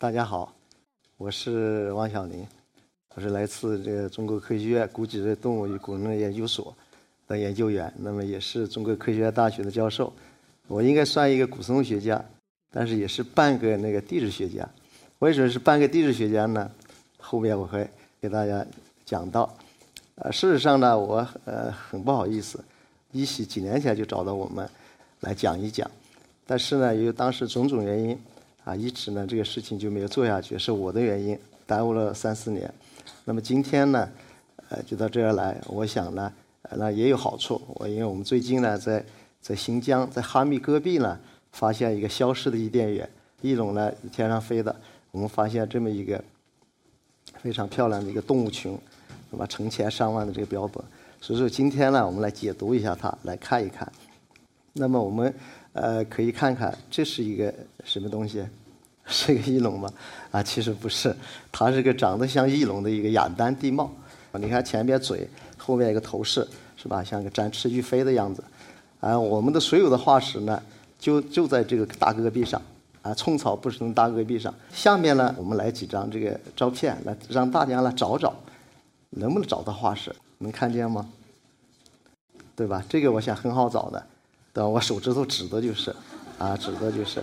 [0.00, 0.54] 大家好，
[1.16, 2.46] 我是王小林，
[3.16, 6.72] 我是来自这个中国科学院古脊椎动物与古人类研究所
[7.26, 10.12] 的研究员，那么也是中国科学院大学的教授。
[10.68, 12.24] 我应该算一个古生物学家，
[12.70, 14.64] 但是也是半个那个地质学家。
[15.18, 16.70] 为什么是半个地质学家呢？
[17.16, 17.84] 后面我会
[18.20, 18.64] 给大家
[19.04, 19.52] 讲到。
[20.14, 22.64] 呃，事实上呢，我呃很不好意思，
[23.10, 24.64] 一起几年前就找到我们
[25.22, 25.90] 来讲一讲，
[26.46, 28.16] 但是呢，由于当时种种原因。
[28.68, 32.70] 啊，一直呢这个事情就没有做下去，是我的原因，耽误了三四年。
[33.24, 34.06] 那么今天呢，
[34.68, 36.30] 呃，就到这儿来，我想呢，
[36.64, 37.58] 呃那也有好处。
[37.68, 39.02] 我因为我们最近呢，在
[39.40, 41.18] 在新疆，在哈密戈壁呢，
[41.50, 43.08] 发现一个消失的伊甸园，
[43.40, 44.76] 一种呢天上飞的，
[45.12, 46.22] 我们发现这么一个
[47.40, 48.78] 非常漂亮的一个动物群，
[49.30, 50.84] 那么成千上万的这个标本。
[51.22, 53.90] 所以说今天呢，我们来解读一下它，来看一看。
[54.74, 55.34] 那么我们。
[55.74, 57.54] 呃，可以看看这是一个
[57.84, 58.44] 什么东西？
[59.08, 59.90] 是一个翼龙吗？
[60.30, 61.14] 啊，其实不是，
[61.50, 63.90] 它是个长得像翼龙的一个雅丹地貌。
[64.34, 67.02] 你看前边嘴，后面一个头饰，是吧？
[67.02, 68.44] 像个展翅欲飞的样子。
[69.00, 70.62] 啊，我们的所有的化石呢，
[70.98, 72.60] 就就在这个大戈壁上，
[73.02, 74.54] 啊，寸草不生大戈壁上。
[74.72, 78.34] 下面呢，我们来几张这个照片，来让大家来找找，
[79.10, 80.14] 能不能找到化石？
[80.38, 81.08] 能看见吗？
[82.54, 82.84] 对吧？
[82.88, 84.04] 这个我想很好找的。
[84.52, 84.68] 对吧？
[84.68, 85.94] 我手指头指的就是，
[86.38, 87.22] 啊，指的就是，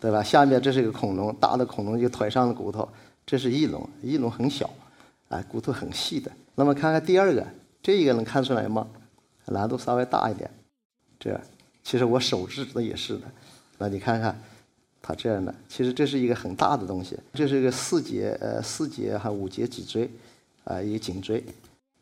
[0.00, 0.22] 对吧？
[0.22, 2.88] 下面这是一个恐龙，大的恐龙就腿上的骨头，
[3.26, 4.70] 这是翼龙，翼龙很小，
[5.28, 6.30] 啊，骨头很细的。
[6.54, 7.44] 那么看看第二个，
[7.82, 8.86] 这一个能看出来吗？
[9.46, 10.50] 难度稍微大一点，
[11.18, 11.40] 这
[11.82, 13.22] 其实我手指的也是的。
[13.78, 14.38] 那你看看，
[15.00, 20.10] 它这样的，其实这是一个很大的东西，这是一个四节呃四节还五节脊椎，
[20.64, 21.42] 啊，一个颈椎，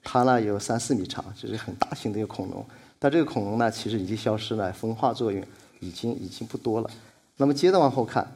[0.02, 2.66] 它呢有三四米长，这是很大型的一个恐龙。
[2.98, 5.42] 但这个恐龙呢，其实已经消失了，分化作用
[5.80, 6.90] 已经已经不多了。
[7.36, 8.26] 那么接着往后看，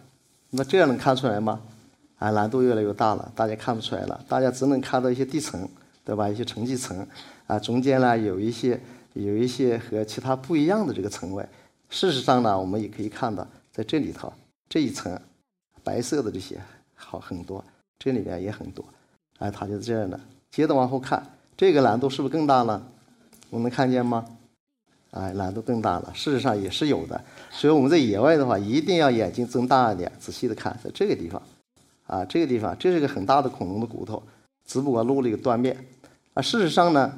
[0.50, 1.60] 那这样能看出来吗？
[2.18, 5.66] 啊，难度越来越大了，大家看不出来了，大家只能看到一些地层，
[6.04, 6.28] 对吧？
[6.28, 7.06] 一些沉积层，
[7.46, 8.78] 啊，中间呢有一些
[9.14, 11.42] 有一些和其他不一样的这个层位。
[11.88, 14.30] 事实上呢，我们也可以看到，在这里头
[14.68, 15.18] 这一层
[15.82, 16.60] 白色的这些
[16.94, 17.64] 好很多，
[17.98, 18.84] 这里面也很多，
[19.38, 20.20] 哎，它就是这样的。
[20.50, 21.24] 接着往后看，
[21.56, 22.86] 这个难度是不是更大了？
[23.48, 24.26] 我们看见吗？
[25.12, 26.12] 哎，难度更大了。
[26.14, 31.42] 事实上也是有的，所以我们在野外的话，一定要眼睛睁大一点，仔细的看，在这个地方，
[32.06, 34.22] 啊，这个地方，这是一个很大的恐龙的骨头，
[34.64, 35.76] 只不过露了一个断面。
[36.34, 37.12] 啊，事实上呢，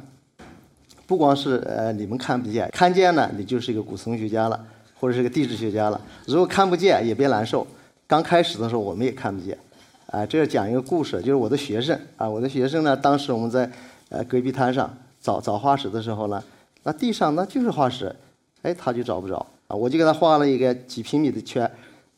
[1.07, 4.59] 不光是呃你们看不见，看见了，你就是一个古生物学家了，
[4.99, 6.01] 或者是个地质学家了。
[6.27, 7.67] 如果看不见，也别难受。
[8.07, 9.59] 刚开始的时候，我们也看不见。
[10.07, 13.71] 啊，这要讲一个故事，就是我的学生啊，我的学生呢，当时我们在
[14.09, 16.43] 呃戈壁滩上找找化石的时候呢。
[16.85, 18.15] 那地上那就是化石，
[18.63, 19.77] 哎，他就找不着啊！
[19.77, 21.71] 我就给他画了一个几平米的圈，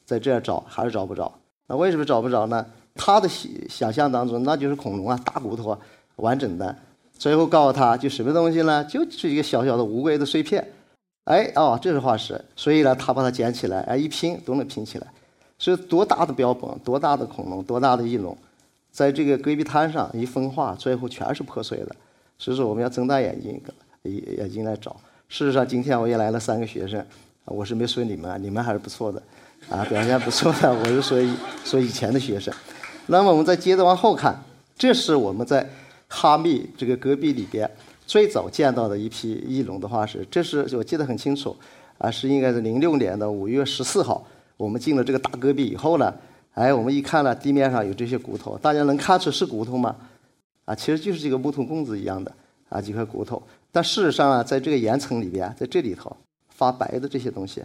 [0.04, 1.30] 在这儿找还是找不着。
[1.66, 2.64] 那为什么找不着呢？
[2.94, 5.78] 他的想想象当中那就是恐龙啊，大骨头啊，
[6.16, 6.74] 完整的。
[7.16, 8.84] 最后告诉他就什么东西呢？
[8.84, 10.66] 就是一个小小的乌龟的碎片。
[11.24, 12.42] 哎，哦，这是化石。
[12.56, 15.06] 所以呢，他把它捡起来，哎，一拼都能拼起来。
[15.58, 18.36] 所以多大的标本，多大的恐龙，多大的翼龙，
[18.90, 21.94] 在这个戈壁滩上一分化，最后全是破碎的。
[22.38, 23.60] 所以说，我们要睁大眼睛。
[24.04, 24.96] 也也进来找。
[25.28, 27.04] 事实上，今天我也来了三个学生，
[27.46, 29.22] 我是没说你们，你们还是不错的，
[29.68, 30.72] 啊，表现不错的。
[30.72, 31.18] 我是说
[31.64, 32.52] 说以前的学生。
[33.06, 34.40] 那么我们再接着往后看，
[34.76, 35.68] 这是我们在
[36.08, 37.68] 哈密这个戈壁里边
[38.06, 40.26] 最早见到的一批翼龙的化石。
[40.30, 41.56] 这是我记得很清楚，
[41.98, 44.24] 啊，是应该是零六年的五月十四号，
[44.56, 46.14] 我们进了这个大戈壁以后呢，
[46.52, 49.96] 哎，我们一看呢，地面上有这些骨头，大家能看出是骨头吗？
[50.66, 52.30] 啊，其实就是这个木头棍子一样的
[52.68, 53.42] 啊，几块骨头。
[53.74, 56.16] 但事实上啊，在这个岩层里边，在这里头
[56.48, 57.60] 发白的这些东西，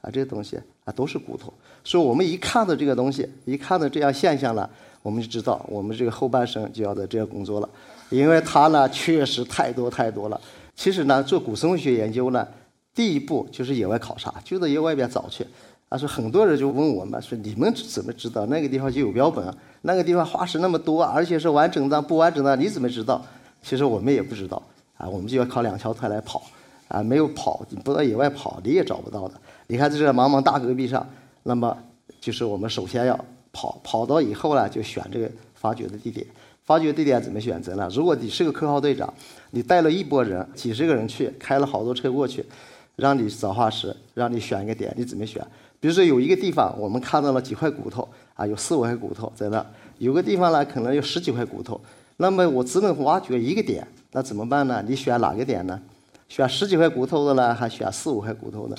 [0.00, 1.52] 啊，这些东西啊都是骨头。
[1.84, 4.68] 所以我们一看到这个东西，一看到这样现象了，
[5.02, 7.68] 我们就知道我们这个后半生就要在这样工作了，
[8.08, 10.40] 因为它呢确实太多太多了。
[10.74, 12.48] 其实呢，做古生物学研究呢，
[12.94, 15.46] 第一步就是野外考察，就在野外边找去。
[15.90, 19.46] 啊，说很多人就问我们说，你们怎么知道那个地方就有标本？
[19.46, 23.22] 啊那个地方化石那么多，而且是完整的、不完整的，你怎么知道？
[23.62, 24.62] 其实我们也不知道。
[25.00, 26.42] 啊，我们就要靠两条腿来跑，
[26.88, 29.34] 啊，没有跑，你不到野外跑，你也找不到的。
[29.66, 31.08] 你看，在这茫茫大戈壁上，
[31.44, 31.74] 那么
[32.20, 33.18] 就是我们首先要
[33.50, 36.26] 跑，跑到以后呢，就选这个发掘的地点。
[36.62, 37.88] 发掘地点怎么选择呢？
[37.92, 39.12] 如果你是个科号队长，
[39.50, 42.44] 你带了一拨人，几十个人去，开了好多车过去，
[42.96, 45.44] 让你找化石，让你选一个点，你怎么选？
[45.80, 49.64] 比如说有一个地方，我们看到了几块骨头，啊，有四五块骨头在那；
[49.98, 51.80] 有个地方呢，可能有十几块骨头，
[52.18, 53.84] 那么我只能挖掘一个点。
[54.12, 54.84] 那怎么办呢？
[54.86, 55.80] 你选哪个点呢？
[56.28, 58.76] 选十几块骨头的呢，还选四五块骨头的？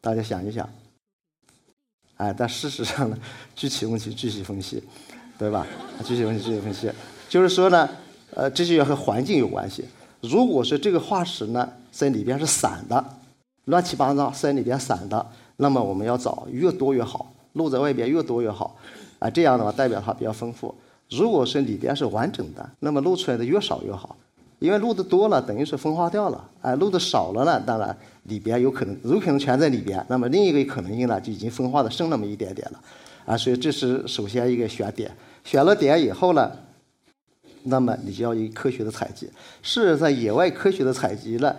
[0.00, 0.68] 大家想一想。
[2.16, 3.18] 哎，但事实上呢，
[3.54, 4.82] 具体问题具体分析，
[5.38, 5.66] 对吧？
[6.04, 6.90] 具体问题具体分析，
[7.28, 7.88] 就是说呢，
[8.34, 9.84] 呃，这些要和环境有关系。
[10.22, 13.04] 如果说这个化石呢在里边是散的，
[13.66, 15.24] 乱七八糟在里边散的，
[15.56, 18.76] 那么我们要找越多越好，露在外边越多越好，
[19.18, 20.74] 啊，这样的话代表它比较丰富。
[21.10, 24.16] 如果是里边是完整的，那么露出来的越少越好，
[24.58, 32.80] 因为露的多了等于是分化掉了，哎，露的少了呢，当然里边有可能有可能全在里边，那么另一个可能性呢就已经分化的剩那么一点点了，
[33.24, 35.10] 啊，所以这是首先一个选点，
[35.44, 36.50] 选了点以后呢。
[37.68, 39.28] 那么你就要以科学的采集，
[39.60, 41.52] 是在野外科学的采集呢，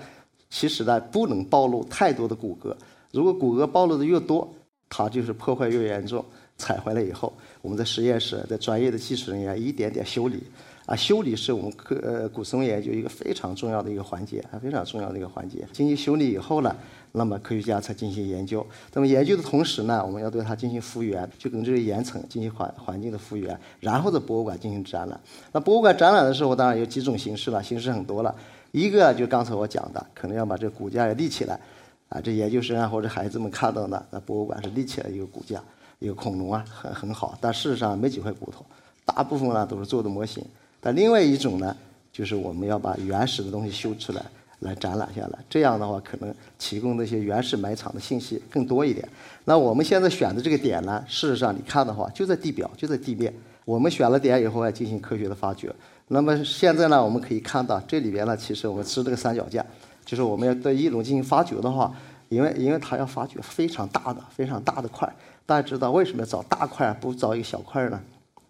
[0.49, 2.73] 其实呢不能暴露太多的骨骼。
[3.11, 4.47] 如果骨骼暴露的越多，
[4.87, 6.23] 它就是破坏越严重。
[6.57, 7.31] 采回来以后，
[7.61, 10.43] 我们在实验室的专业的技术人员一点点修理。
[10.87, 15.67] 啊，修理是我们科呃古生物研究一个非常重要的一个环节，啊非常重要的一个环节。
[15.73, 16.73] 进行修理以后呢，
[17.11, 18.65] 那么科学家才进行研究。
[18.93, 25.19] 那么研究的同时呢，我们要对它进行复原，就跟这个岩层进行环环境的复原，然后在博物馆进行展览。
[25.51, 28.33] 那博物馆展览的时候，当然有几种形式了，形式很多了。
[28.71, 31.59] 一个就刚才我讲的，可能要把这骨架要立起来，
[32.07, 35.61] 啊，这研究生啊或者孩子们看到的，那博物馆是立起来一个骨架，
[35.99, 37.37] 一个恐龙啊，很很好。
[37.41, 38.65] 但事实上没几块骨头，
[39.05, 40.43] 大部分呢都是做的模型。
[40.79, 41.75] 但另外一种呢，
[42.11, 44.21] 就是我们要把原始的东西修出来，
[44.59, 45.39] 来展览下来。
[45.49, 49.07] 这样的话，可能提供那些原始埋藏的信息更多一点。
[49.45, 53.33] 那我们现在选的这个点呢，事实上你看的话，就在地表，就在地面。
[53.65, 55.73] 我们选了点以后，要进行科学的发掘。
[56.07, 59.65] 那么现在呢，我们可以看到这里边呢，其实我们支这个三脚架，
[60.05, 61.93] 就是我们要对翼龙进行发掘的话，
[62.29, 65.11] 因为因为它要发掘非常大的、非常大的块。
[65.47, 67.97] 大家知道为什么要找大块，不找一个小块呢？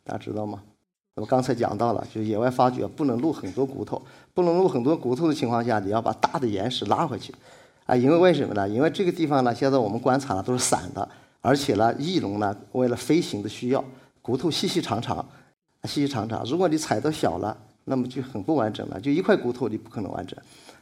[0.03, 0.63] 大家知道吗？
[1.13, 4.01] 我刚才讲到了，就野外发掘不能露很多骨头，
[4.33, 7.31] 不能露很多骨头的情况下，你要把大的岩石拉回去，
[7.85, 8.67] 啊，因为为什么呢？
[8.67, 11.07] 因为这个地方呢，现在我们观察了都是散的，
[11.41, 13.85] 而且呢，翼龙呢为了飞行的需要，
[14.23, 15.23] 骨头细细长长，
[15.83, 17.55] 细细长长，如果你踩到小了，
[17.85, 20.35] 那么就很不完整了，就一块骨头你不可能完整。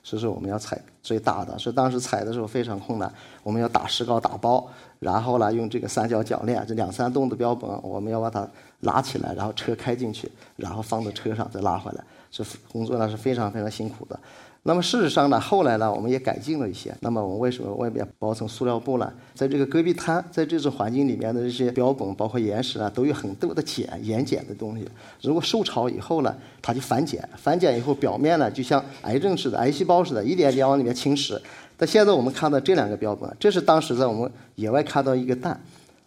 [0.05, 3.11] 所以说我们要采最大的，所以当时采的时候非常困难。
[3.41, 4.69] 我们要打石膏打包，
[4.99, 8.47] 然后呢用这个三角铰链，这两三栋的标本，我们要把它
[8.81, 12.03] 拉起来，然后车开进去，然后放到车上再拉回来。
[12.29, 14.19] 这工作呢是非常非常辛苦的。
[14.67, 16.91] 那么事实上呢，后来呢，我们也改进了一些。
[17.01, 19.13] 那么我们为什么外面包层塑料布呢？
[19.35, 24.83] 在这个戈壁滩，在这种环境里面的这些标本，包括岩石啊，都有很多的碱、盐碱的东西。
[25.21, 31.39] 如果受潮以后呢，它就反碱，反碱以后表面呢，就像癌症似的、癌细胞似的，一点点往里面侵蚀。
[31.77, 35.61] 但现在我们看到这两个标本，这是当时在我们野外看到一个蛋。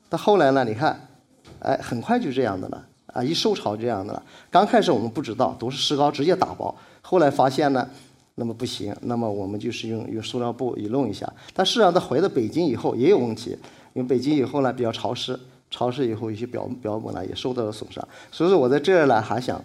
[0.09, 1.01] 到后来呢，你看，
[1.61, 3.23] 哎，很快就这样的了啊！
[3.23, 4.21] 一受潮这样的了。
[4.51, 6.75] 刚开始我们不知道，都是石膏直接打包。
[7.03, 7.89] 后来发现呢。
[8.39, 11.31] 那么不行，那么我们就是用用塑料布一弄一下。
[11.53, 13.51] 但事实上，他回到北京以后也有问题，
[13.95, 15.39] 因为北京以后呢比较潮湿，
[15.73, 18.07] 潮湿以后一些表表本呢也受到了损伤。
[18.31, 19.63] 所以说我在这儿呢还想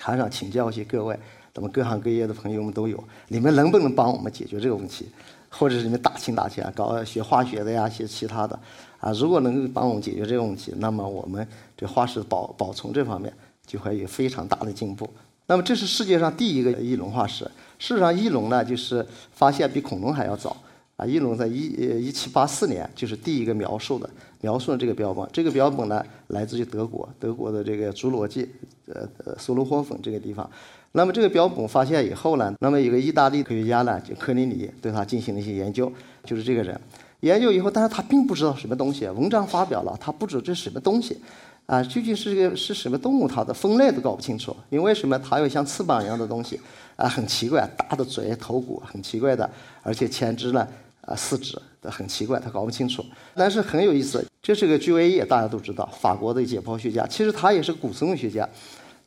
[0.00, 1.16] 还想请教一些各位，
[1.54, 5.06] 咱们各行各业的朋友们都有，你们能不能帮我们解决这个问题？
[5.48, 8.58] 或者是你们打听打听啊，搞学化学的呀，学其他的
[8.98, 13.32] 啊，如果能够帮我们解决这个问题，那么我们这化石保保存这方面
[13.66, 15.08] 就会有非常大的进步。
[15.46, 17.50] 那么这是世界上第一个翼龙化石。
[17.80, 20.56] 事实上，翼龙呢，就是发现比恐龙还要早。
[20.96, 24.08] 啊，翼龙在一呃一七八四年就是第一个描述的，
[24.42, 25.26] 描述了这个标本。
[25.32, 28.46] 这个标本呢，来自于德国，德国的这个侏罗纪，
[28.86, 30.48] 呃呃苏罗霍芬这个地方。
[30.92, 35.90] 那么这个标本发现以后呢，那么一个意大利科学家呢，就科林尼对他进行了一些研究，
[36.22, 36.78] 就是这个人
[37.20, 41.16] 研究以后，但是他并不知道什么东西，文章发表了，他不知这是什么东西。
[41.64, 43.28] 啊，究竟是个是什么动物？
[43.28, 44.54] 它的分类都搞不清楚。
[44.70, 45.16] 因为什么？
[45.20, 46.58] 它有像翅膀一样的东西，
[47.00, 49.50] 啊，很奇怪，大的嘴、头骨，很奇怪的，
[49.82, 50.68] 而且前肢呢，
[51.00, 53.02] 啊，四肢都很奇怪，他搞不清楚。
[53.34, 58.46] 但是很有意思，这是个居维叶，大家都知道，法国的解剖学家，其实他也是古生物学家。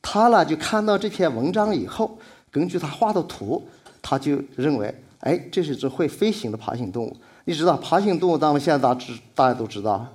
[0.02, 2.18] 他呢就看到这篇文章以后，
[2.50, 3.64] 根据他画的图，
[4.02, 7.16] 他就认为，哎，这是只会飞行的爬行动物。
[7.46, 10.08] 你知道，爬行动物当然现在大知大家都知道。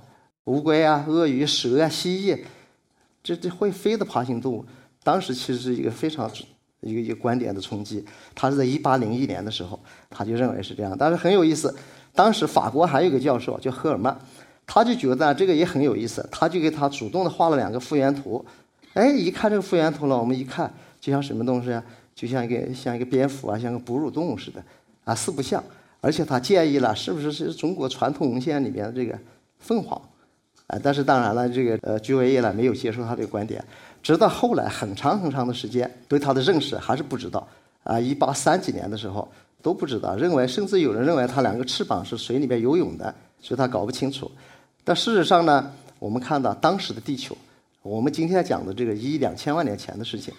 [0.45, 2.39] 乌龟啊，鳄鱼、蛇啊，蜥蜴，
[3.23, 4.65] 这这会飞的爬行动物，
[5.01, 6.29] 当时其实是一个非常
[6.81, 8.03] 一个一个观点的冲击。
[8.33, 10.95] 他是在一八零一年的时候，他就认为是这样。
[10.97, 11.73] 但是很有意思，
[12.13, 14.17] 当时法国还有个教授叫赫尔曼，
[14.65, 18.43] 他就觉得这个也很有意思，他就给他主动的画了两个复原图。
[18.93, 21.83] 哎，一看这个复原图了，我们一看就像什么东西啊？
[22.15, 24.61] 就像一个像一个蝙蝠啊，像个哺乳动物似的
[25.03, 25.63] 啊，四不像。
[26.01, 29.17] 而且他建议了，是不是是中国传统文献里面的这个
[29.59, 30.01] 凤凰？
[30.67, 33.63] 啊，但是当然了，这个呃居维叶呢没有接受他这个观点，
[34.01, 37.47] 直到后来很长很长的时间，对他的认识还是不知道。
[37.83, 39.27] 啊，一八三几年的时候
[39.61, 44.29] 都不知道，认为甚至有人认为他两个翅膀是水里面游泳的，所以他搞不清楚。
[44.83, 47.35] 但事实上呢，我们看到当时的地球，
[47.81, 50.33] 我们今天讲的这个一两千万年前的事情，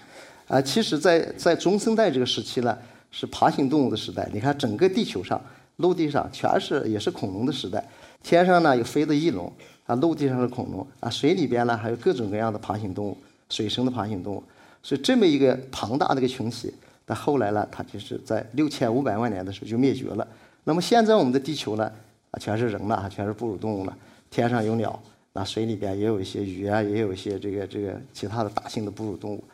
[0.48, 2.76] 啊，其实在在中生代这个时期呢，
[3.10, 4.28] 是爬行动物的时代。
[4.32, 5.40] 你看整个地球上，
[5.76, 7.84] 陆地上全是也是恐龙的时代，
[8.22, 9.50] 天上呢有飞的翼龙，
[9.86, 13.16] 啊，陆地上是恐龙，啊，水里边呢还有各种各样的爬行动物，
[13.50, 14.42] 水生的爬行动物。
[14.83, 16.73] 所以这么一个庞大的一个群体，
[17.04, 20.26] 但后来呢，它就是在六千五百万年的时候就灭绝了。
[20.64, 21.85] 那么现在我们的地球呢，
[22.30, 23.95] 啊，全是人了，全是哺乳动物了。
[24.30, 24.99] 天上有鸟，
[25.35, 29.45] 那水里边也有一些鱼啊，也有一些这个这个其他的大型的哺乳动物。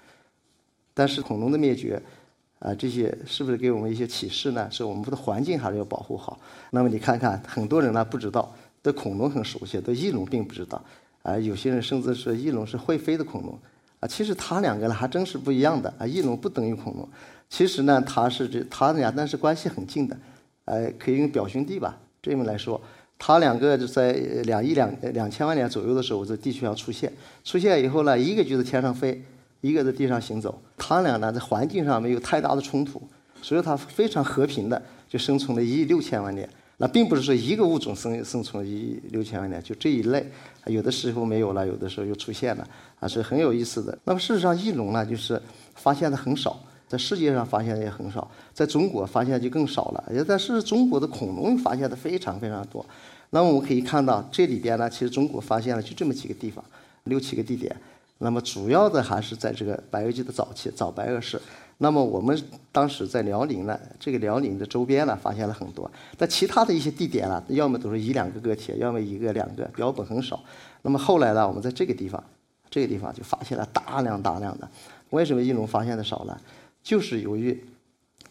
[0.94, 2.00] 但是恐龙的灭绝，
[2.60, 4.68] 啊，这些是不是给我们一些启示呢？
[4.70, 6.38] 是我们的环境还是要保护好？
[6.70, 10.80] 那么你看看，很多人呢不知道，对恐龙很熟悉，对翼龙并不知道。
[11.22, 13.58] 啊，有些人甚至说翼龙是会飞的恐龙。
[14.06, 15.92] 其实它两个呢还真是不一样的。
[15.98, 17.08] 啊，翼龙不等于恐龙，
[17.48, 20.16] 其实呢它是这它俩但是关系很近的，
[20.64, 22.80] 呃，可以用表兄弟吧这么来说。
[23.18, 24.12] 它两个就在
[24.44, 27.10] 两亿两两千万年左右的时候在地球上出现，
[27.42, 29.22] 出现以后呢，一个就在天上飞，
[29.62, 30.60] 一个在地上行走。
[30.76, 33.00] 它俩呢在环境上没有太大的冲突，
[33.40, 36.46] 所以它非常和平的就生存了一亿六千万年。
[36.78, 40.30] 那并不是说一个物种生生存了一亿六千万年，就这一类，
[40.66, 42.68] 有的时候没有了，有的时候又出现了，
[43.00, 43.96] 啊，是很有意思的。
[44.04, 45.40] 那么事实上，翼龙呢，就是
[45.74, 46.58] 发现的很少，
[46.88, 50.04] 在世界上发现的也很少，在中国发现就更少了。
[50.12, 52.84] 也但是中国的恐龙发现的非常非常多。
[53.30, 56.64] 那么我们可以看到，这里边呢，其实中国发现了就这么几个地方，
[57.04, 57.74] 六七个地点。
[58.18, 61.40] 那么主要的还是在这个白垩纪的早期，早白垩世。
[61.78, 62.40] 那么我们
[62.72, 65.90] 当时在辽宁呢，这个辽宁的周边呢，发现了很多。
[66.16, 70.40] 但其他的一些地点呢，要么都是一两个个体，要么一个两个，标本很少。
[70.80, 72.22] 那么后来呢，我们在这个地方，
[72.70, 74.66] 这个地方就发现了大量大量的。
[75.10, 76.34] 为什么翼龙发现的少呢？
[76.82, 77.62] 就是由于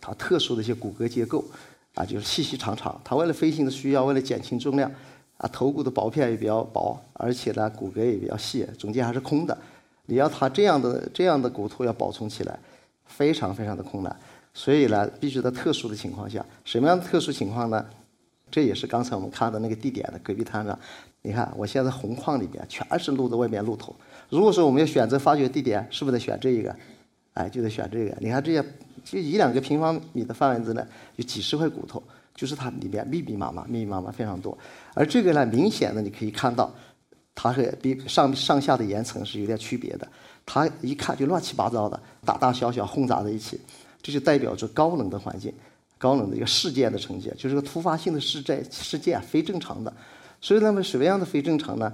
[0.01, 1.45] 它特殊的一些骨骼结构，
[1.93, 2.99] 啊，就是细细长长。
[3.03, 4.91] 它为了飞行的需要，为了减轻重量，
[5.37, 9.55] 啊，头骨的薄片也比较薄，而且呢，骨骼也比较细，中间还是空的。
[10.07, 12.57] 你要它这样的这样的骨头要保存起来。
[13.05, 14.15] 非常非常的困难，
[14.53, 17.85] 所以呢，必须在特殊的情况下，什么样的特殊情况呢？
[18.51, 20.77] 这也是刚才我们看的那个地点的戈壁滩上。
[21.23, 23.93] 你看，我现在红框里边全是露在外面露头。
[24.29, 26.73] 如果说我们要选择发掘地点，是不是得选这一个？
[27.33, 28.15] 哎，就得选这个。
[28.21, 28.63] 你看这些，
[29.03, 30.85] 就一两个平方米的范围之内，
[31.15, 32.01] 有几十块骨头，
[32.35, 34.55] 就是它里边密密麻麻、密密麻麻非常多。
[34.93, 36.73] 而这个呢，明显的你可以看到，
[37.33, 40.07] 它和比上上下的岩层是有点区别的。
[40.45, 43.59] 它一看就乱七八糟的，大大小小混杂在一起，
[44.01, 45.51] 这就代表着高能的环境，
[45.97, 49.91] 高能的一个事件的呈现，就是个突发性的事件事件非正常的。
[50.39, 51.91] 所以，那么什么样的非正常呢？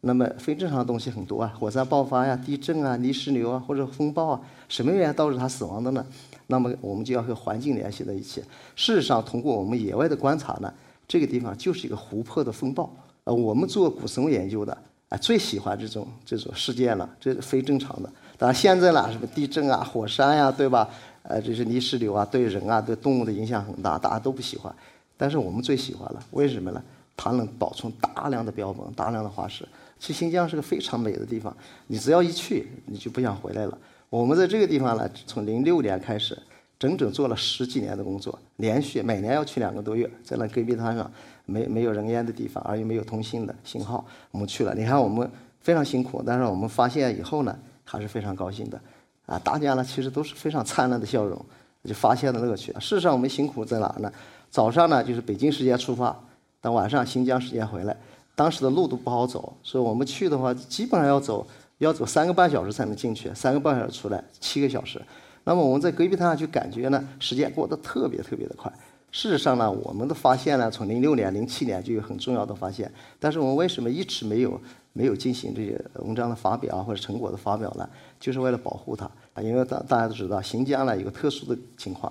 [0.00, 6.04] 那么非正常的东西很多啊，火山爆发呀、地震啊、泥石流啊或者风暴啊，什么原因导致它死亡的呢？
[6.48, 8.42] 那么我们就要和环境联系在一起。
[8.74, 10.74] 事实上，通过我们野外的观察呢，
[11.06, 12.92] 这个地方就是一个湖泊的风暴。
[13.22, 14.76] 呃，我们做古生物研究的。
[15.12, 18.08] 啊，最喜欢这种这种事件了，这是非正常的。
[18.38, 20.88] 当然现在呢，什么地震啊、火山呀，对吧？
[21.22, 24.74] 呃，这是泥石流啊，对人啊、对动物的影响很大，大家都不喜欢。
[25.18, 26.82] 但是我们最喜欢了，为什么呢？
[27.14, 29.68] 它能保存大量的标本、大量的化石。
[29.98, 31.54] 其实新疆是个非常美的地方，
[31.88, 33.78] 你只要一去，你就不想回来了。
[34.08, 36.36] 我们在这个地方呢，从零六年开始，
[36.78, 41.08] 整整做了十几年的工作，连续每年要去两个多月，在那戈壁滩上。
[41.44, 44.74] 没没有人烟的地方，而又没有通信的信号，我们去了。
[44.74, 45.30] 你看我们
[45.60, 48.80] 非常辛苦，但是我们发现以后呢，还是非常高兴的。
[49.26, 51.44] 啊，大家呢其实都是非常灿烂的笑容，
[51.84, 52.72] 就发现了乐趣。
[52.74, 54.12] 事实上我们辛苦在哪呢？
[54.50, 56.14] 早上呢就是北京时间出发，
[56.60, 57.96] 到晚上新疆时间回来。
[58.34, 61.46] 当时的路都不好走，所以我们去的话基本上要走
[61.78, 65.00] 要走三个半小时才能进去，三个半小时出来，七个小时。
[65.44, 68.72] 那么我们在戈壁滩上就感觉呢，时间过得特别特别的快。
[69.12, 72.90] 事实上呢，我们的发现呢，从零六年、零七年就有很重要的发现，
[73.20, 74.58] 但是我们为什么一直没有
[74.94, 77.88] 没有进行这些文章的发表啊，或者成果的发表呢？
[78.18, 79.04] 就是为了保护它
[79.34, 82.10] 啊，因为大大家都知道，新疆呢有个特殊的情况，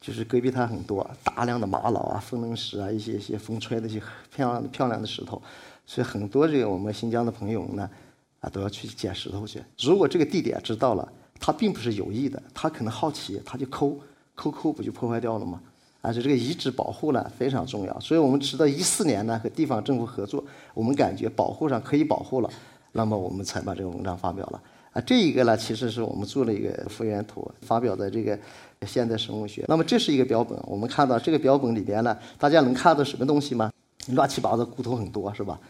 [0.00, 4.00] 就是戈壁滩很多，大量的玛瑙啊、风棱石啊，一些一些风吹的一些
[4.32, 5.42] 漂亮的漂亮的石头，
[5.86, 7.90] 所以很多这个我们新疆的朋友呢，
[8.38, 9.60] 啊都要去捡石头去。
[9.80, 13.98] 如果这个地点知道了，他并不是有意的，他可能好奇，他就抠
[14.36, 15.60] 抠抠，不就破坏掉了吗？
[16.00, 20.42] 而且这个遗址保护呢非常重要，所以我们直到一四年呢和地方政府合作，
[20.74, 22.50] 我们感觉保护上可以保护了，
[22.92, 24.62] 那么我们才把这个文章发表了。
[24.92, 28.36] 啊，这一个呢其实是我们做了一个复原图，发表在这个
[28.86, 29.62] 《现代生物学》。
[29.68, 33.70] 那么这是一个标本，我们看到这个标本里边呢，大家能看到什么东西吗？
[34.12, 35.60] 乱七八糟骨头很多，是吧？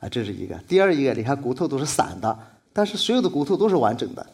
[0.00, 0.54] 啊，这是一个。
[0.68, 2.38] 第二一个，你看骨头都是散的，
[2.72, 4.26] 但是所有的骨头都是完整的，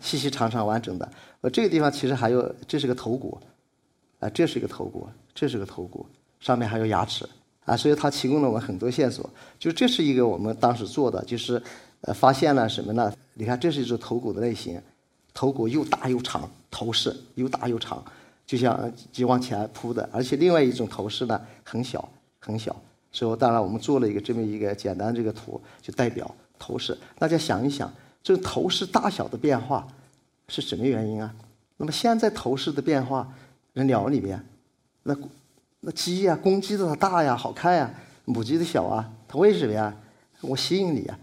[0.00, 1.06] 细细长长完整的。
[1.42, 3.38] 呃，这个地方其实还有，这是个头骨。
[4.20, 6.06] 啊，这是一个头骨，这是个头骨，
[6.38, 7.28] 上面还有牙齿，
[7.64, 9.28] 啊，所以它提供了我们很多线索。
[9.58, 11.60] 就这是一个我们当时做的，就是
[12.02, 13.12] 呃发现了什么呢？
[13.34, 14.80] 你看，这是一种头骨的类型，
[15.34, 18.04] 头骨又大又长，头饰又大又长，
[18.46, 20.08] 就像就往前扑的。
[20.12, 22.06] 而且另外一种头饰呢，很小
[22.38, 22.76] 很小。
[23.12, 26.96] 所以当然我们做了一个这么一个简单这个图，就代表头饰。
[27.18, 29.88] 大家想一想，这头饰大小的变化
[30.46, 31.34] 是什么原因啊？
[31.76, 33.26] 那么现在头饰的变化，
[33.72, 34.42] 那鸟里面，
[35.04, 35.16] 那
[35.80, 37.90] 那鸡呀，公鸡的它大呀，好看呀，
[38.24, 39.94] 母鸡的小啊，它为什么呀？
[40.40, 41.18] 我吸引你呀，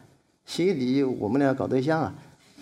[0.45, 2.13] 吸引你，我们俩搞对象啊，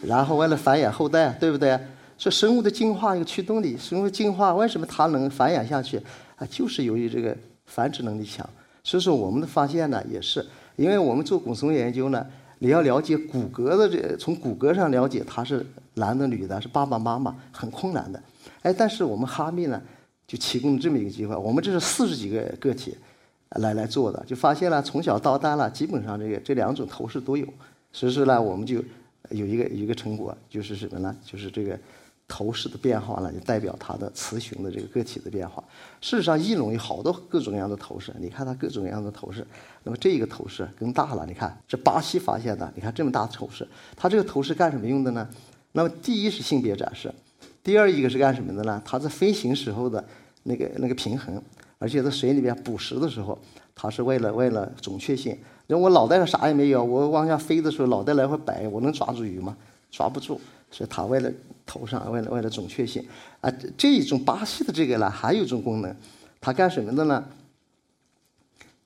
[0.02, 1.80] 然后为了繁衍后代，对不对？
[2.18, 6.02] 所以生物的进化一个驱动力，生物进化为什么它能繁衍下去
[6.38, 6.48] 啊？
[6.50, 8.50] 就是由于这个繁殖能力强。
[8.84, 12.26] 所以说，我们的发现呢，也是因为我们做骨松研究呢，
[12.60, 15.66] 你要了解骨骼的这，从骨骼上了解它是
[15.96, 18.22] 男的女的，是爸爸妈妈，很困难的。
[18.66, 19.82] 哎，但是我们哈密呢，
[20.26, 21.36] 就提供了这么一个机会。
[21.36, 22.98] 我们这是四十几个个体
[23.58, 27.48] 来来做的，就发现了从小到大了，基本上这个这两种头饰都有。
[27.94, 28.84] 所以说呢，我们就
[29.30, 31.16] 有一个一个成果，就是什么呢？
[31.24, 31.78] 就是这个。
[32.28, 35.64] 头饰的变化呢，就代表它的雌雄的这个个体的变化。
[36.02, 39.46] 事实上，翼龙有好多各种各样的头饰，你看它各种各样的头饰。
[39.84, 45.30] 那么这个头饰更大了，你看这巴西发现的，你看这么大的头饰，它这个头饰干什么用的呢？
[45.74, 47.14] 那么第一是性别展示，
[47.66, 48.80] 第二一个是干什么的呢？
[48.86, 50.06] 它在飞行时候的
[50.44, 51.42] 那个那个平衡，
[51.80, 53.36] 而且在水里面捕食的时候，
[53.74, 55.36] 它是为了为了准确性。
[55.66, 59.58] 那我脑袋上啥也没有，我往下飞的时候脑袋来回摆，我能抓住鱼吗？
[59.90, 60.40] 抓不住。
[60.70, 61.32] 所以它为了
[61.66, 63.04] 头上，为了为了准确性，
[63.42, 65.96] 啊，这一种巴西的这个呢，还有一种功能，
[66.40, 67.24] 它干什么的呢？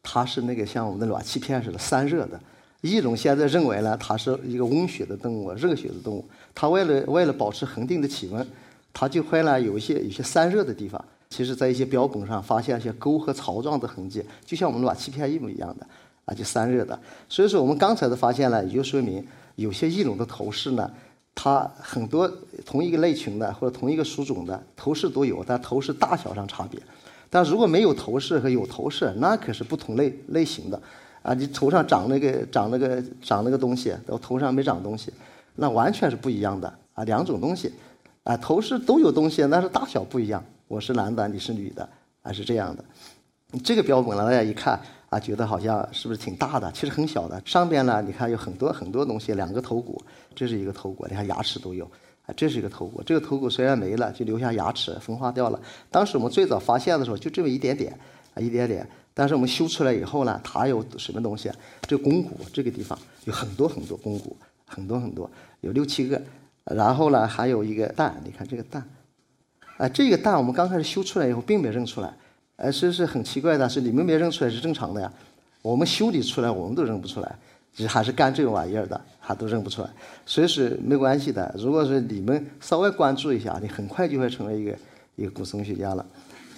[0.02, 2.40] 它是那个像我们的暖气片似的散热的。
[2.80, 6.24] 翼龙现在认为呢，它是一个温血的动物，热血的动物。
[6.56, 8.48] 它为了为了保持恒定的体温，
[8.94, 11.04] 它就会呢有一些有些散热的地方。
[11.30, 15.86] 其实，在一些标本上发现一些沟和槽状的痕迹，就像我们暖气片一模一样的，
[16.26, 17.00] 啊，就散热的。
[17.30, 19.24] 所以说，我们刚才的发现呢，也就说明
[19.56, 20.90] 有些翼龙的头饰呢。
[21.36, 22.30] 它很多
[22.66, 26.78] 同一个类群的或者同一个属种的头饰都有，但头饰大小上差别。
[27.30, 30.82] 但如果没有头饰和有头饰，那可是不同类类型的。
[31.22, 35.14] 啊，你头上长那个长那个长那个东西，我头上没长东西，
[35.56, 37.72] 那完全是不一样的啊，两种东西。
[38.30, 40.44] 啊，头饰都有东西，但是大小不一样。
[40.68, 41.90] 我是男的，你是女的，
[42.22, 42.86] 啊是这样的。
[43.64, 44.80] 这个标本呢，大家一看。
[45.10, 46.72] 啊，觉得好像是不是挺大的？
[46.72, 47.42] 其实很小的。
[47.44, 50.00] 上边呢，你看有很多很多东西，两个头骨，
[50.36, 51.84] 这是一个头骨，你看牙齿都有。
[52.28, 55.60] 啊，这是一个头骨，这个头骨虽然没了，就留下牙齿分化掉了。
[55.90, 57.92] 当时我们最早发现的时候，就这么一点点，
[58.36, 58.88] 啊，一点点。
[59.16, 61.52] 但是我们修出来以后呢，它有什么东西？
[61.88, 64.38] 这肱骨这个地方有很多很多肱骨，
[64.68, 65.28] 很多很多，
[65.62, 66.22] 有六七个。
[66.70, 68.84] 然后呢，还有一个蛋，你看这个蛋，
[69.78, 72.14] 啊，这个蛋我们刚开始修出来以后，并没认出来。
[72.58, 75.12] 呃，是是很奇怪的，是你们没认出来是正常的呀。
[75.62, 77.36] 我们修理出来，我们都认不出来，
[77.74, 79.90] 只还是干这个玩意儿的，还都认不出来。
[80.26, 81.54] 所以是没关系的。
[81.58, 84.78] 如果是你们稍微关注一下，你很快就会成为一个
[85.16, 86.06] 一个古生物学家了，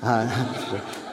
[0.01, 0.27] 啊，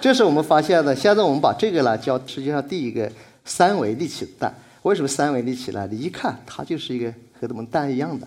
[0.00, 0.96] 这是我们发现的。
[0.96, 3.10] 现在我们把这个呢叫实际上第一个
[3.44, 4.52] 三维立体蛋。
[4.82, 5.86] 为什么三维立体呢？
[5.90, 8.26] 你一看它就是一个和我们蛋一样的，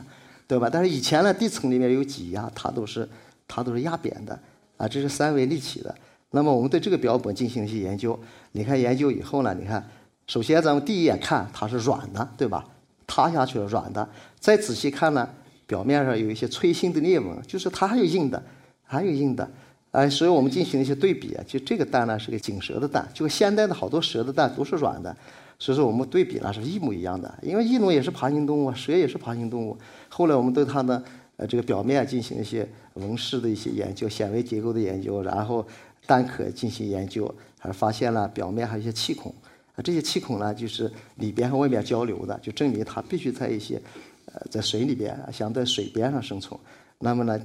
[0.52, 0.70] 对吧？
[0.70, 3.08] 但是以前呢地层里面有挤压，它都是
[3.48, 4.38] 它都是压扁的，
[4.76, 5.96] 啊，这是三维立体的。
[6.32, 8.20] 那么我们对这个标本进行一些研究，
[8.52, 9.82] 你看研究以后呢，你看，
[10.28, 12.66] 首先咱们第一眼看它是软的，对吧？
[13.08, 14.06] 塌下去了，软的。
[14.42, 15.26] 再仔细看呢，
[15.66, 18.44] 表面上有一些脆性的裂纹，就是它还有硬的，
[18.84, 19.50] 还有硬的。
[19.92, 25.16] 哎，所以我们进行了一些对比啊，就这个蛋呢是个锦蛇的蛋，就现代的好多蛇的蛋都是软的，
[25.62, 27.32] 所以说我们对比呢是一模一样的。
[27.44, 29.78] 因为翼龙也是爬行动物，蛇也是爬行动物。
[30.10, 31.04] 后来我们对它的
[31.38, 35.66] 呃这个表面进行一些纹饰的一些研究，显微结构的研究，然后。
[36.08, 39.34] 蛋壳进行研究，还发现了表面还有一些气孔，
[39.76, 43.80] 啊，这些气孔呢，就是里边和外面交流的，就证明它必须在一些，
[44.26, 46.60] 呃，在水里边，想在水边上生存。
[47.00, 47.40] 那么呢，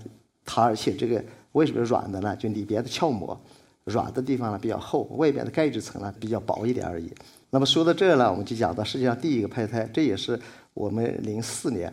[0.44, 2.34] 它而且这个为什么软的呢？
[2.34, 3.38] 就里边的鞘膜
[3.84, 7.12] 软的地方呢比较厚，外边的钙质层呢比较薄一点而已。
[7.56, 10.38] 那么说到这儿呢，我们就讲到世界上第一个胚胎，这也是
[10.74, 11.90] 我们零四年，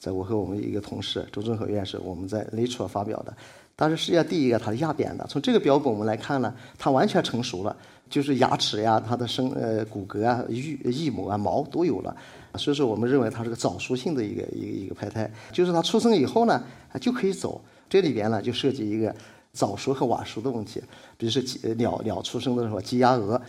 [0.00, 3.32] 在我和我们一个同事周正和院士，我们在 Nature 发表的。
[3.76, 5.24] 但是世界上第一个，它是压扁的。
[5.28, 7.76] 从这个标本我们来看呢，它完全成熟了，
[8.10, 12.16] 就是牙齿呀、它的生呃骨骼啊、翼翼膜啊、毛都有了。
[12.56, 15.30] 所以说，我们认为它是个早熟性的一个一个一个胚胎。
[15.52, 16.60] 就是它出生以后呢，
[17.00, 17.60] 就可以走。
[17.88, 19.14] 这里边呢，就涉及一个
[19.52, 20.82] 早熟和晚熟的问题。
[21.16, 23.40] 比如说鸡鸟鸟出生的时候，鸡鸭鹅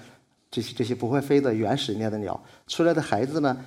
[0.50, 3.58] 这些这些不会飞的原始面的鸟出来的孩子呢，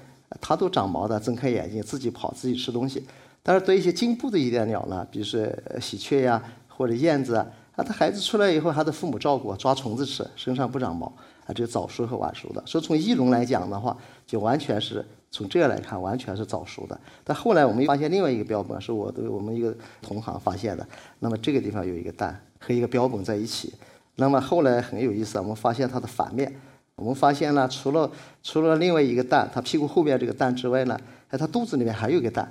[0.41, 3.05] 它都长毛的，睁开眼睛自己跑，自己吃东西。
[3.43, 5.47] 但是对一些进步的一点鸟呢，比如说
[5.81, 11.15] 喜鹊呀或者燕子啊，啊，它孩子出来以后还得父母照顾，抓虫子吃，身上不长毛，啊，
[11.47, 12.63] 啊，这早熟和晚熟的。
[12.67, 16.99] 所以从翼龙来讲的话，就完全是从这来看，完全是早熟的。
[17.25, 20.87] 但后来我们发现另外一个标本，是我的我们一个同行发现的。
[21.19, 23.75] 那么这个地方有一个蛋和一个标本在一起。
[24.17, 26.55] 那么后来很有意思，我们发现它的反面，
[27.01, 28.09] 我们发现了，除了
[28.43, 32.49] 除了另外一个蛋，它屁股后面这个蛋之外呢，哎，它肚子里面还有一个蛋。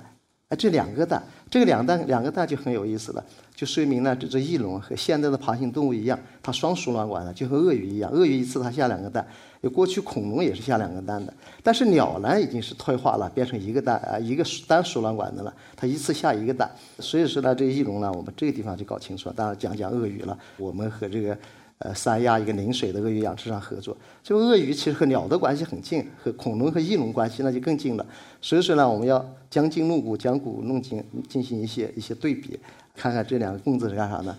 [0.48, 9.24] 哎，这两个蛋，这个两蛋两个蛋就很有意思了，就说明呢，这只翼龙和现在的爬行动物一样，它双输卵管的，就和鳄鱼一样，鳄鱼一次它下两个蛋，
[9.60, 11.32] 有过去恐龙也是下两个蛋的，
[11.62, 21.38] 但是鸟呢已经是退化了，变成一个蛋啊，一个单输卵管的了，它一次下一个蛋，所以说呢，这个翼龙呢，我们这个地方就搞清楚了，当然讲讲鳄鱼了，我们和这个。
[21.80, 28.04] 呃，三亚一个临水的鳄鱼养殖场合作，这个鳄鱼其实和鸟的关系很近，和恐龙和翼龙关系那就更近了。
[28.42, 32.60] 所以说呢，我们要将筋弄骨，将骨弄筋，进行一些一些对比，
[32.94, 34.36] 看看这两个棍子是干啥呢？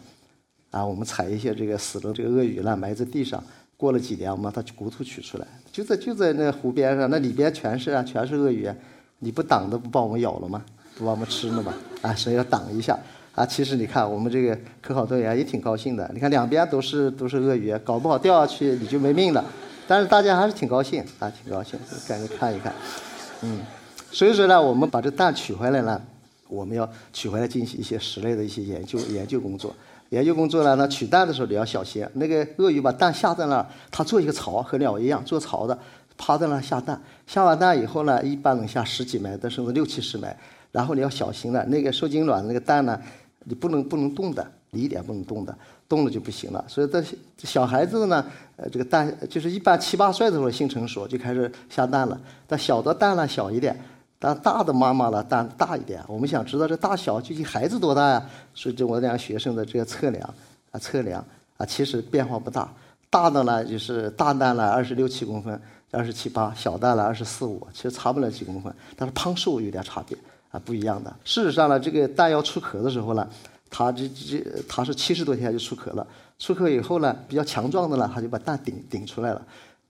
[0.70, 3.44] 啊，我们采一些这个死的这个鳄鱼呢，埋在地上，
[3.76, 8.72] 过了几年，我们把它骨头取出来，就在就在那湖边上，那里边全是啊，全是鳄鱼，
[9.18, 10.64] 你不挡的不把我们咬了吗？
[10.96, 11.74] 不把我们吃了吗？
[12.04, 13.00] 啊，所以要挡一下。
[13.34, 16.10] 啊，其实你看，我们这个科考队员也挺高兴的。
[16.14, 19.44] 你看两边都是都是鳄鱼，搞不好掉下去你就没命了。
[19.88, 22.74] 但是大家还是挺高兴啊，挺高兴，赶紧看一看。
[23.42, 23.60] 嗯，
[24.12, 26.02] 所以说呢，我们把这蛋取回来呢，
[26.50, 29.74] 我们要取回来进行一些室内的一些研究研究工作。
[30.10, 32.06] 研究工作呢，那取蛋的时候你要小心。
[32.16, 35.78] 那个鳄鱼把蛋下在那儿，它做一个巢，和鸟一样做巢的，
[36.18, 37.02] 趴在那儿下蛋。
[37.26, 40.28] 下完蛋以后呢，一般能下十几枚，但甚至六七十枚。
[40.74, 42.98] 然后你要小心了，那个受精卵那个蛋呢？
[43.44, 45.58] 你不能不能动的，你一点不能动的，
[45.90, 46.64] 动了就不行了。
[46.68, 47.04] 所以这
[47.48, 48.26] 小孩子呢，
[48.56, 52.20] 呃，这个蛋就是一般七八岁的时候性成熟就开始下蛋了。
[52.46, 53.76] 但小的蛋呢小一点，
[54.20, 56.04] 但大的妈妈了蛋大一点。
[56.08, 58.24] 我们想知道这大小具体孩子多大呀？
[58.54, 60.34] 所以这我两个学生的这个测量
[60.72, 61.26] 啊测量
[61.58, 62.72] 啊，其实变化不大。
[63.10, 70.18] 大的呢就是大蛋呢二十六七公分，二十七八；小蛋呢二十四五，其实差不了几公分，但是胖瘦有点差别。
[70.52, 71.14] 啊，不一样的。
[71.24, 73.28] 事实上呢，这个蛋要出壳的时候呢，
[73.70, 76.06] 它这这它是七十多天就出壳了。
[76.38, 79.42] 出壳以后呢，比较强壮的呢，它就把蛋顶顶出来了。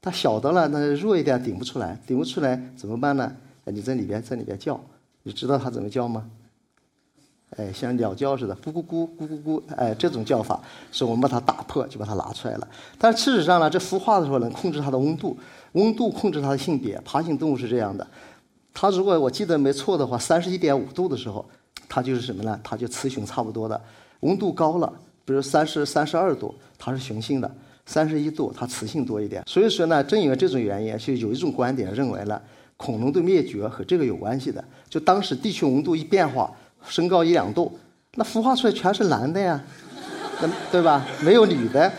[0.02, 3.32] 它小的呢，那弱一点顶不出来，顶不出来怎么办呢？
[3.66, 4.80] 哎，你在里边在里边叫，
[5.24, 6.30] 你知道它怎么叫吗？
[7.58, 12.68] 哎，像鸟叫似的，咕咕咕咕咕咕，哎，这种叫法，是我们把它打破，就把它拿出来了。
[12.98, 15.38] 但事实上呢，这孵化的时候能控制它的温度，
[15.74, 17.00] 温度控制它的性别。
[17.04, 18.08] 爬行动物是这样的。
[18.74, 21.46] 它如果我记得没错的话，三十一点五度的时候，
[21.90, 22.60] 它就是什么呢？
[22.64, 23.80] 它就雌雄差不多的。
[24.22, 24.92] 温度高了，
[25.26, 27.50] 比如三十三十二度，它是雄性的；
[27.86, 29.44] 三十一度，它雌性多一点。
[29.48, 32.42] 所以说呢，正因为这种原因，就有一种观点认为呢，
[32.78, 34.64] 恐龙的灭绝和这个有关系的。
[34.90, 36.52] 就当时地球温度一变化，
[36.88, 37.78] 升高一两度，
[38.16, 39.62] 那孵化出来全是男的呀，
[40.72, 41.06] 对吧？
[41.22, 41.92] 没有女的，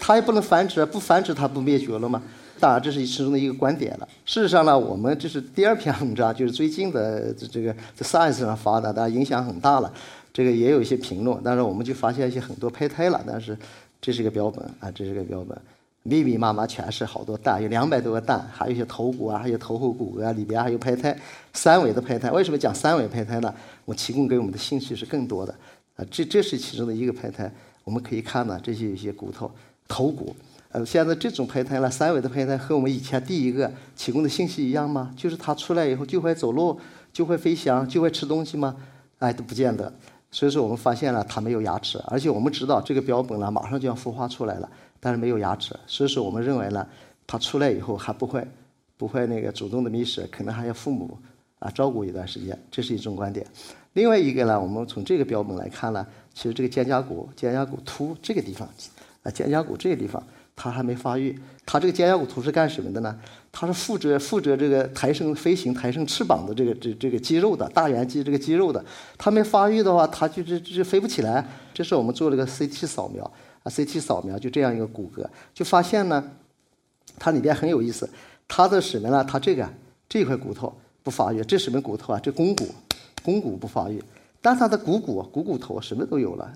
[0.00, 2.22] 它也不能繁殖，不繁殖它不灭绝了吗？
[2.58, 4.08] 当然，这是其中的一个观点了。
[4.24, 9.92] 事实上呢，我们这是第二篇文章，就是最近的这个在 Science 上发的，当然影响很大了。
[10.32, 13.22] 这个也有一些评论，但是我们就发现一些很多胚胎了。
[13.26, 13.56] 但是
[14.00, 15.58] 这是一个标本啊，这是一个标本，
[16.02, 21.18] 密密麻麻全是好多蛋，有两百多个蛋，还有一些头骨啊，还有头后骨啊，里边还有胚胎，
[21.54, 22.30] 三维的胚胎。
[22.30, 23.54] 为什么讲三维胚胎呢？
[23.84, 25.54] 我提供给我们的信息是更多的
[25.96, 26.04] 啊。
[26.10, 27.50] 这这是其中的一个胚胎，
[27.84, 29.50] 我们可以看到这些有些骨头、
[29.88, 30.36] 头骨。
[30.76, 35.10] 呃，现在这种胚胎呢，三维的胚胎和我们以前第一个提供的信息一样吗？
[35.16, 36.78] 就是它出来以后就会走路，
[37.14, 38.76] 就会飞翔，就会吃东西吗？
[39.18, 39.90] 哎，都不见得。
[40.30, 45.74] 所以说我们发现了它没有牙齿，而且我们知道这个标本呢马上就要孵化出来了，但是没有牙齿。
[45.86, 46.86] 所以说我们认为呢，
[47.26, 48.46] 它出来以后还不会
[48.98, 51.16] 不会那个主动的觅食，可能还要父母
[51.58, 53.46] 啊照顾一段时间，这是一种观点。
[53.94, 58.68] 另外一个呢，我们从这个标本来看呢，其实这个肩胛骨肩胛骨突这个地方
[59.22, 60.22] 啊，肩胛骨这个地方。
[60.56, 63.14] 它还没发育，它这个肩胛骨突是干什么的呢？
[63.52, 68.82] 它是负责负责这个抬升飞行、抬升翅膀的这个这这个肌肉的大圆肌这个肌肉的。
[69.18, 71.46] 它没发育的话，它就是就飞不起来。
[71.74, 73.22] 这是我们做了个 CT 扫描
[73.62, 76.24] 啊，CT 扫描就这样一个骨骼，就发现呢，
[77.18, 78.08] 它里边很有意思。
[78.48, 79.22] 它的什么呢？
[79.22, 79.68] 它这个
[80.08, 82.20] 这块骨头不发育，这什么骨头啊？
[82.22, 82.66] 这肱骨，
[83.22, 84.02] 肱骨不发育，
[84.40, 86.50] 但它的股骨、股骨头什么都有了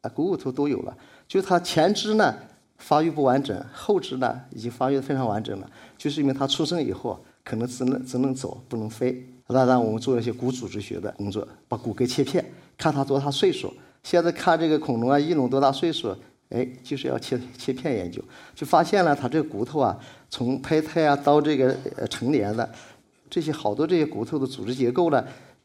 [0.00, 0.96] 啊，股骨头都有了，
[1.28, 2.34] 就它前肢呢。
[2.82, 9.24] 发育不完整，后肢呢已经发育的非常完整了，就是因为它出生以后可能只能只能走，不能飞。
[9.46, 12.44] 那让，我们做了一些骨组织学的工作，把骨骼切片，
[12.76, 13.72] 看它多大岁数。
[14.02, 16.16] 现在看这个恐龙啊、翼龙多大岁数，
[16.48, 18.20] 哎，就是要切切片研究，
[18.54, 19.96] 就发现了它这个骨头啊，
[20.28, 22.68] 从胚胎啊到这个呃成年的，
[23.30, 25.24] 这些好多这些骨头的组织结构呢，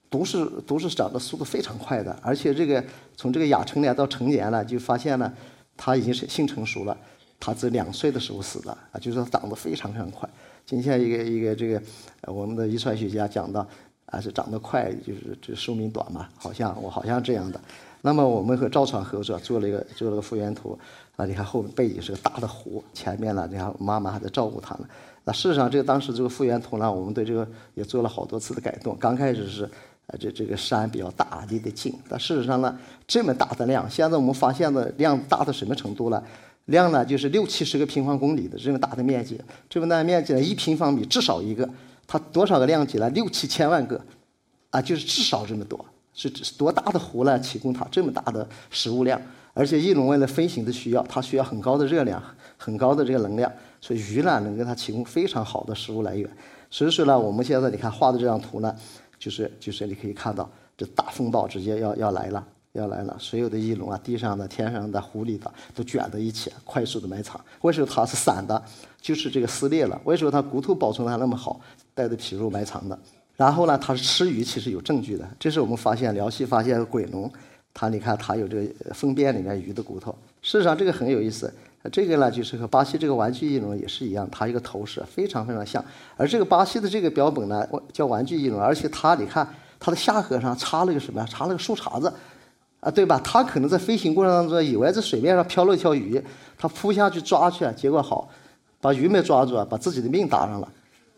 [0.10, 2.84] 都是都是长得速度非常快的，而且这个
[3.16, 5.34] 从这个亚成年到成年了，就发现了。
[5.78, 6.98] 他已经是性成熟了，
[7.40, 10.28] 他只两岁的时候死的啊，就是说长得非常非常快。
[10.66, 11.82] 今天一个一个这个
[12.24, 13.66] 我们的遗传学家讲到
[14.08, 17.62] 啊，是长得快就是这寿命短嘛，好像我好像这样的。
[18.02, 20.78] 那么我们和赵传合作做了一个做了个复原图
[21.16, 24.88] 啊，你看后背景是个大的湖，前面呢，你看妈妈还在照顾他呢。
[25.24, 28.96] 那事实上，这个当时这个复原图呢，我们对这个也做了好多次的改动。
[28.98, 29.70] 刚开始是
[30.08, 31.94] 啊这这个山比较大，离得近。
[32.10, 36.24] 但事实上呢，这么大的量，现在我们发现的量大到什么程度了？
[36.66, 39.40] 量呢就是六七十个平方公里的这么大的面积，
[39.70, 41.70] 这么大的面积呢，一平方米至少一个，
[42.06, 43.10] 它多少个量级呢？
[43.12, 44.02] 六七千万个，
[44.72, 45.86] 啊，就是至少这么多。
[46.14, 47.38] 是多大的湖呢？
[47.40, 49.22] 提供它这么大的食物量，
[49.54, 52.22] 而且翼龙为了飞行的需要，它需要很高的热量，
[52.58, 56.28] 很高的这个能量，所以鱼呢能给它提供非常好的食物来源。
[56.72, 58.76] 所以说呢，我们现在你看画的这张图呢，
[59.20, 67.40] 就是就是你可以看到，这大风暴直接要要来了，要来了，所有的翼龙啊，地上的、天上的、湖里的都卷在一起，快速的埋藏。
[67.62, 68.62] 为什么它是散的？
[69.02, 70.00] 就是这个撕裂了。
[70.04, 71.60] 为什么它骨头保存的还那么好，
[71.94, 72.98] 带着皮肉埋藏的？
[73.36, 75.28] 然后呢，它是吃鱼，其实有证据的。
[75.40, 77.32] 这是我们发现辽西发现的鬼龙，
[77.74, 80.12] 它你看它有这个粪便里面鱼的骨头。
[80.42, 81.54] 事实上这个很有意思。
[81.92, 85.84] 这个呢就是和巴西这个玩具翼龙也是一样，它一个头饰非常非常像。
[86.16, 89.48] 而这个巴西的这个标本呢叫玩具翼龙，而且它你看
[89.80, 91.28] 它的下颌上插了个什么呀？
[91.30, 92.12] 插了个树杈子，
[92.80, 93.22] 啊对吧？
[93.24, 96.22] 它可能在飞行过程当中以为在水面上飘了一条鱼，
[96.58, 98.30] 它扑下去抓去，结果好，
[98.82, 100.68] 把鱼没抓住啊，把自己的命搭上了。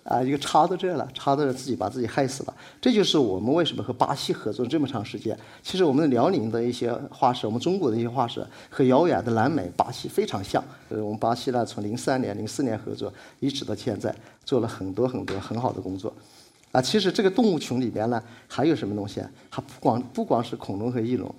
[0.09, 2.53] 啊，一个插到这了，插到这自己把自己害死了。
[2.81, 5.37] 这就是我们为什么和巴西合作这么长时间。
[5.61, 10.63] 其实我们的辽宁的一些化石，我们中国的一些化石和遥远的南美、巴西非常像。
[10.89, 16.11] 呃，我们巴西呢，从零三年、零四年合作，一直到现在，做了很多很多很好的工作。
[16.71, 19.29] 啊，其实这个动物群里边呢，还有什么东西啊？
[19.51, 21.31] 它不光不光是恐龙和翼龙，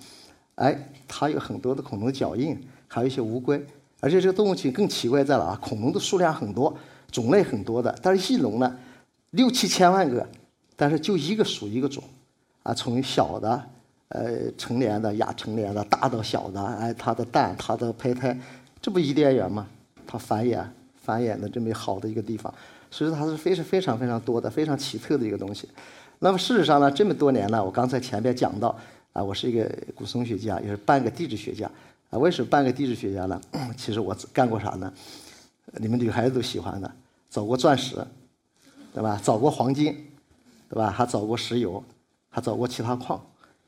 [0.55, 2.57] 哎，它有很多的恐龙脚印，
[2.87, 3.61] 还有一些乌龟。
[3.99, 6.73] 而且这个动物群更奇怪在了啊，恐龙的数量很多。
[7.11, 8.77] 种类很多的，但是翼龙呢，
[9.31, 10.25] 六七千万个，
[10.75, 12.03] 但是就一个属一个种，
[12.63, 13.63] 啊，从小的，
[14.07, 18.37] 呃，成年的、亚成年的，大到小的，哎，它的蛋、它的胚胎，
[18.81, 19.67] 这不伊甸园吗？
[20.07, 20.63] 它繁衍、
[21.03, 22.53] 繁衍的这么好的一个地方，
[22.89, 25.69] 所以说它是非常非常非常多的、非常奇特的一个东西。
[26.19, 28.77] 那么事实上呢，这么多年呢，我刚才前面讲到，
[29.13, 31.69] 啊，我是一个古松学家，也是半个地质学家，
[32.09, 33.41] 啊，为什么半个地质学家呢？
[33.77, 34.91] 其实我干过啥呢？
[35.77, 36.91] 你们女孩子都喜欢的。
[37.29, 37.95] 找过钻石，
[38.93, 39.17] 对吧？
[39.23, 39.95] 找过黄金，
[40.67, 40.91] 对吧？
[40.91, 41.81] 还找过石油，
[42.29, 43.25] 还找过其他矿，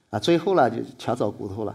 [0.10, 1.74] 啊，最后呢就全找骨头了，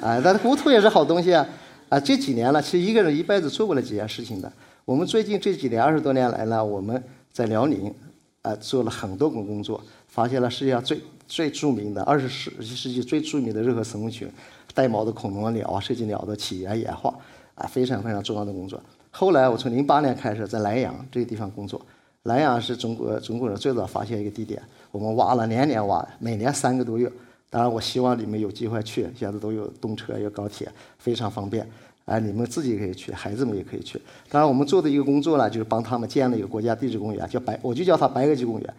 [0.00, 1.46] 啊，但是骨头也是好东西啊，
[1.88, 4.52] 啊，这几年了，其实一个人一辈子做不了几件事情的。
[4.84, 7.00] 我们最近这几年二十多年来呢，我们
[7.32, 7.94] 在辽宁，
[8.42, 14.28] 啊，做了很多工工作，发现了世界上最最著名的二十世世纪最著名的任何生物群，
[14.74, 17.14] 带毛的恐龙、鸟啊、涉及鸟的起源演化，
[17.54, 18.82] 啊，非常非常重要的工作。
[19.10, 21.80] 后来我从零八年开始在莱阳这个地方工作，
[22.24, 27.10] 莱阳是中国中国人最早发现一个地点，我们挖了年年挖，每年三个多月。
[27.50, 30.68] 当然我希望你们有机会去，现在都有动车有高铁，
[30.98, 31.68] 非常方便。
[32.04, 34.00] 哎，你们自己可以去，孩子们也可以去。
[34.28, 38.74] 当然我们做的一个工作呢，就是帮他们建了一个国家地质公园，叫白，我就叫它白垩纪公园。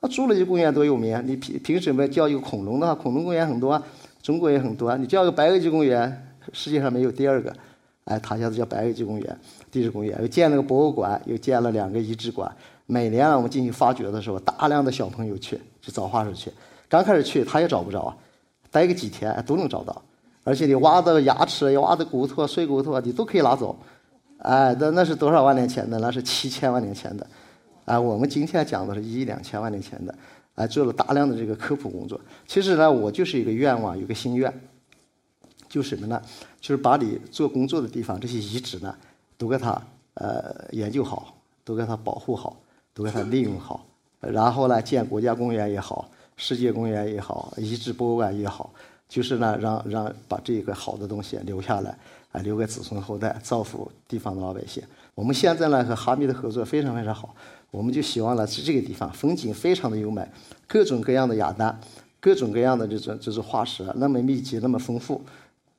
[0.00, 3.82] 那侏罗纪公园多有名，你凭凭什么叫一个恐龙的，恐龙公园很多，
[4.22, 7.54] 中国也很多，你叫个白垩纪公园，世界上没有第二个。
[8.04, 9.38] 哎，它现在叫白垩纪公园、
[9.74, 12.48] 地质公园，又建了个博物馆，又建了两个遗址馆。
[12.86, 16.52] 每年我们进行发掘的时候，大量的小朋友去去找化石去。
[16.88, 18.16] 刚开始去他也找不着啊，
[18.70, 20.00] 待个几天都能找到。
[20.44, 23.76] 而且你挖的牙齿、挖的骨头、碎骨头啊，你都可以拿走。
[24.38, 25.98] 哎，那那是多少万年前的？
[25.98, 27.26] 那是七千万年前的。
[27.86, 30.14] 哎，我们今天讲的是一两千万年前的。
[30.54, 32.20] 哎，做了大量的这个科普工作。
[32.46, 34.52] 其实呢，我就是一个愿望，有个心愿。
[35.68, 36.22] 就什么呢？
[36.60, 38.94] 就是把你做工作的地方这些遗址呢，
[39.36, 39.80] 都给它
[40.14, 42.56] 呃研究好，都给它保护好，
[42.92, 43.84] 都给它利用好。
[44.20, 48.70] 然后呢，建国家公园也好，世界公园也好，遗址博物馆也好，
[49.08, 51.98] 就是呢，让让把这个好的东西留下来，
[52.32, 54.82] 啊，留给子孙后代，造福地方的老百姓。
[55.14, 57.34] 我们现在呢和哈密的合作非常非常好，
[57.70, 60.26] 我们就希望呢是这个地方风景非常的优美，
[60.66, 61.78] 各种各样的亚丹，
[62.18, 65.20] 各种各样的这种这种化石那么密集，那么丰富。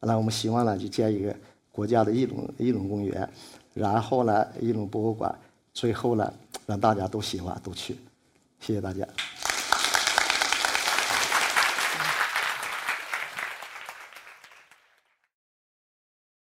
[0.02, 1.36] 那我们希望呢，就建一个
[1.76, 3.30] 国家的翼龙翼龙公园，
[3.74, 5.38] 然后呢，翼龙博物馆，
[5.74, 6.34] 最后呢，
[6.66, 7.98] 让大家都喜欢都去，
[8.62, 9.06] 谢谢大家。